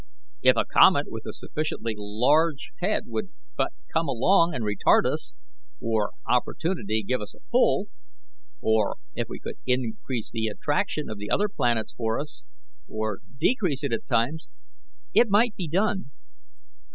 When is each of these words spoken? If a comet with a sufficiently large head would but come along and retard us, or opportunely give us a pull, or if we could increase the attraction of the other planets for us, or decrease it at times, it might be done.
If 0.41 0.55
a 0.57 0.65
comet 0.65 1.11
with 1.11 1.27
a 1.27 1.31
sufficiently 1.31 1.93
large 1.95 2.71
head 2.79 3.03
would 3.05 3.29
but 3.55 3.71
come 3.93 4.07
along 4.07 4.55
and 4.55 4.63
retard 4.65 5.05
us, 5.05 5.35
or 5.79 6.13
opportunely 6.27 7.03
give 7.07 7.21
us 7.21 7.35
a 7.35 7.39
pull, 7.51 7.85
or 8.61 8.95
if 9.13 9.27
we 9.29 9.39
could 9.39 9.57
increase 9.67 10.31
the 10.31 10.47
attraction 10.47 11.07
of 11.07 11.19
the 11.19 11.29
other 11.29 11.47
planets 11.49 11.93
for 11.93 12.19
us, 12.19 12.43
or 12.89 13.19
decrease 13.39 13.83
it 13.83 13.93
at 13.93 14.07
times, 14.07 14.47
it 15.13 15.29
might 15.29 15.55
be 15.55 15.67
done. 15.67 16.09